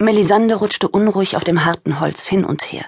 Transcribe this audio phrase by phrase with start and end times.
[0.00, 2.84] Melisande rutschte unruhig auf dem harten Holz hin und her.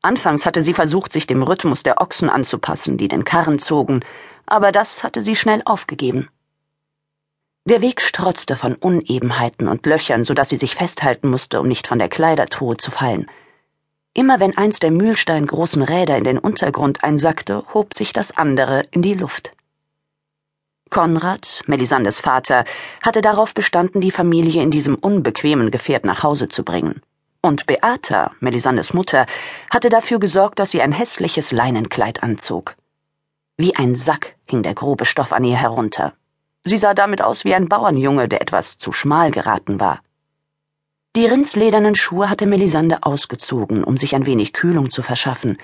[0.00, 4.00] Anfangs hatte sie versucht, sich dem Rhythmus der Ochsen anzupassen, die den Karren zogen,
[4.46, 6.30] aber das hatte sie schnell aufgegeben.
[7.66, 11.86] Der Weg strotzte von Unebenheiten und Löchern, so dass sie sich festhalten musste, um nicht
[11.86, 13.30] von der Kleidertruhe zu fallen.
[14.14, 19.02] Immer wenn eins der mühlsteingroßen Räder in den Untergrund einsackte, hob sich das andere in
[19.02, 19.52] die Luft.
[20.90, 22.64] Konrad, Melisandes Vater,
[23.02, 27.02] hatte darauf bestanden, die Familie in diesem unbequemen Gefährt nach Hause zu bringen.
[27.40, 29.26] Und Beata, Melisandes Mutter,
[29.70, 32.74] hatte dafür gesorgt, dass sie ein hässliches Leinenkleid anzog.
[33.56, 36.14] Wie ein Sack hing der grobe Stoff an ihr herunter.
[36.64, 40.00] Sie sah damit aus wie ein Bauernjunge, der etwas zu schmal geraten war.
[41.16, 45.58] Die rindsledernen Schuhe hatte Melisande ausgezogen, um sich ein wenig Kühlung zu verschaffen.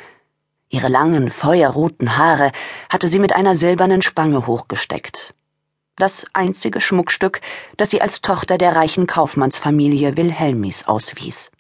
[0.75, 2.51] Ihre langen, feuerroten Haare
[2.91, 5.33] hatte sie mit einer silbernen Spange hochgesteckt.
[5.95, 7.41] Das einzige Schmuckstück,
[7.77, 11.53] das sie als Tochter der reichen Kaufmannsfamilie Wilhelmis auswies.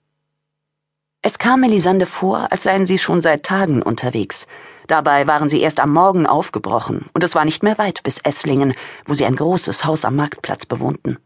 [1.22, 4.48] Es kam Melisande vor, als seien sie schon seit Tagen unterwegs.
[4.88, 8.74] Dabei waren sie erst am Morgen aufgebrochen, und es war nicht mehr weit bis Esslingen,
[9.06, 11.18] wo sie ein großes Haus am Marktplatz bewohnten.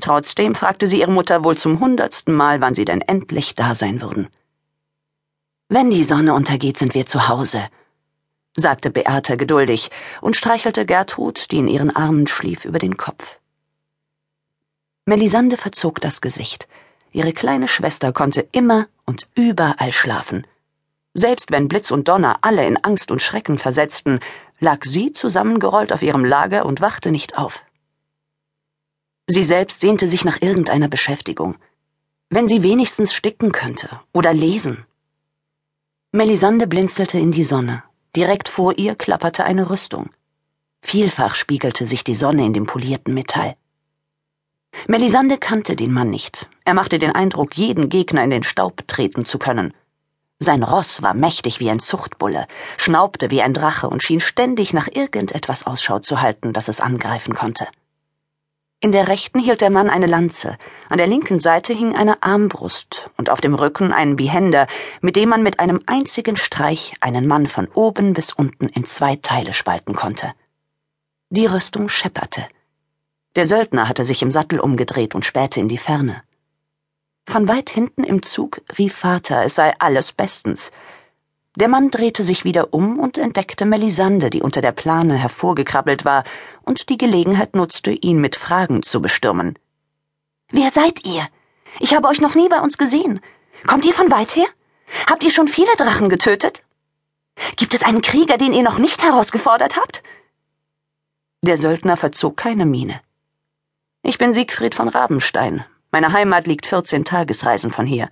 [0.00, 4.00] Trotzdem fragte sie ihre Mutter wohl zum hundertsten Mal, wann sie denn endlich da sein
[4.00, 4.28] würden.
[5.74, 7.66] Wenn die Sonne untergeht, sind wir zu Hause,
[8.54, 13.38] sagte Beate geduldig und streichelte Gertrud, die in ihren Armen schlief, über den Kopf.
[15.06, 16.68] Melisande verzog das Gesicht.
[17.10, 20.46] Ihre kleine Schwester konnte immer und überall schlafen.
[21.14, 24.20] Selbst wenn Blitz und Donner alle in Angst und Schrecken versetzten,
[24.60, 27.64] lag sie zusammengerollt auf ihrem Lager und wachte nicht auf.
[29.26, 31.56] Sie selbst sehnte sich nach irgendeiner Beschäftigung.
[32.28, 34.84] Wenn sie wenigstens sticken könnte oder lesen.
[36.14, 37.84] Melisande blinzelte in die Sonne.
[38.14, 40.10] Direkt vor ihr klapperte eine Rüstung.
[40.82, 43.56] Vielfach spiegelte sich die Sonne in dem polierten Metall.
[44.86, 46.50] Melisande kannte den Mann nicht.
[46.66, 49.72] Er machte den Eindruck, jeden Gegner in den Staub treten zu können.
[50.38, 54.88] Sein Ross war mächtig wie ein Zuchtbulle, schnaubte wie ein Drache und schien ständig nach
[54.92, 57.66] irgendetwas Ausschau zu halten, das es angreifen konnte.
[58.84, 63.10] In der rechten hielt der Mann eine Lanze, an der linken Seite hing eine Armbrust
[63.16, 64.66] und auf dem Rücken ein Behänder,
[65.00, 69.14] mit dem man mit einem einzigen Streich einen Mann von oben bis unten in zwei
[69.14, 70.34] Teile spalten konnte.
[71.30, 72.44] Die Rüstung schepperte.
[73.36, 76.24] Der Söldner hatte sich im Sattel umgedreht und spähte in die Ferne.
[77.28, 80.72] Von weit hinten im Zug rief Vater, es sei alles bestens.
[81.56, 86.24] Der Mann drehte sich wieder um und entdeckte Melisande, die unter der Plane hervorgekrabbelt war
[86.62, 89.58] und die Gelegenheit nutzte, ihn mit Fragen zu bestürmen.
[90.50, 91.28] Wer seid ihr?
[91.78, 93.20] Ich habe euch noch nie bei uns gesehen.
[93.66, 94.46] Kommt ihr von weit her?
[95.06, 96.62] Habt ihr schon viele Drachen getötet?
[97.56, 100.02] Gibt es einen Krieger, den ihr noch nicht herausgefordert habt?
[101.42, 103.00] Der Söldner verzog keine Miene.
[104.02, 105.64] Ich bin Siegfried von Rabenstein.
[105.90, 108.10] Meine Heimat liegt 14 Tagesreisen von hier.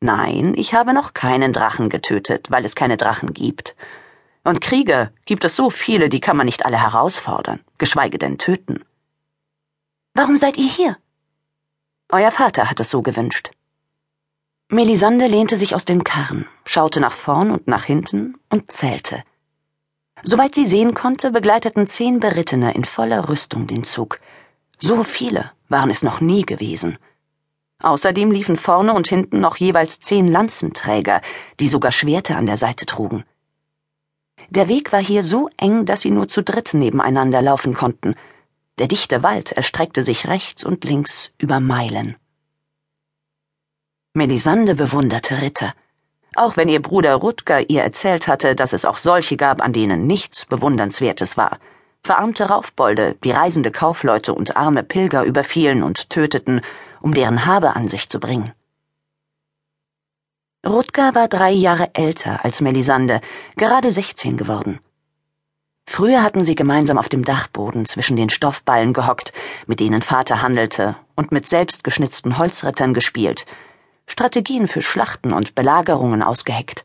[0.00, 3.74] Nein, ich habe noch keinen Drachen getötet, weil es keine Drachen gibt.
[4.44, 8.84] Und Krieger gibt es so viele, die kann man nicht alle herausfordern, geschweige denn töten.
[10.14, 10.96] Warum seid ihr hier?
[12.10, 13.50] Euer Vater hat es so gewünscht.
[14.70, 19.24] Melisande lehnte sich aus dem Karren, schaute nach vorn und nach hinten und zählte.
[20.22, 24.20] Soweit sie sehen konnte, begleiteten zehn Berittene in voller Rüstung den Zug,
[24.80, 26.98] so viele waren es noch nie gewesen.
[27.80, 31.20] Außerdem liefen vorne und hinten noch jeweils zehn Lanzenträger,
[31.60, 33.24] die sogar Schwerte an der Seite trugen.
[34.50, 38.14] Der Weg war hier so eng, dass sie nur zu dritt nebeneinander laufen konnten.
[38.78, 42.16] Der dichte Wald erstreckte sich rechts und links über Meilen.
[44.14, 45.74] Melisande bewunderte Ritter.
[46.34, 50.06] Auch wenn ihr Bruder Rutger ihr erzählt hatte, dass es auch solche gab, an denen
[50.06, 51.58] nichts Bewundernswertes war–
[52.02, 56.62] verarmte Raufbolde, die reisende Kaufleute und arme Pilger überfielen und töteten,
[57.00, 58.52] um deren Habe an sich zu bringen.
[60.66, 63.20] Rutger war drei Jahre älter als Melisande,
[63.56, 64.80] gerade sechzehn geworden.
[65.86, 69.32] Früher hatten sie gemeinsam auf dem Dachboden zwischen den Stoffballen gehockt,
[69.66, 73.46] mit denen Vater handelte, und mit selbstgeschnitzten Holzrittern gespielt,
[74.06, 76.84] Strategien für Schlachten und Belagerungen ausgeheckt.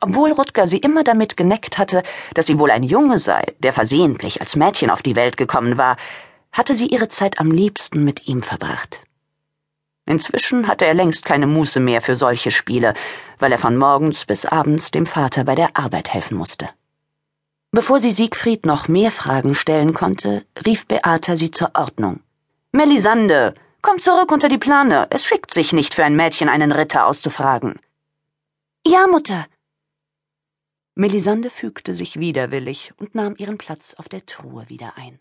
[0.00, 2.02] Obwohl Rutger sie immer damit geneckt hatte,
[2.34, 5.96] dass sie wohl ein Junge sei, der versehentlich als Mädchen auf die Welt gekommen war,
[6.52, 9.04] hatte sie ihre Zeit am liebsten mit ihm verbracht.
[10.06, 12.94] Inzwischen hatte er längst keine Muße mehr für solche Spiele,
[13.38, 16.68] weil er von morgens bis abends dem Vater bei der Arbeit helfen musste.
[17.70, 22.20] Bevor sie Siegfried noch mehr Fragen stellen konnte, rief Beata sie zur Ordnung.
[22.72, 25.06] Melisande, komm zurück unter die Plane.
[25.10, 27.78] Es schickt sich nicht für ein Mädchen, einen Ritter auszufragen.
[28.84, 29.46] Ja, Mutter,
[31.00, 35.18] Melisande fügte sich widerwillig und nahm ihren Platz auf der Truhe wieder ein.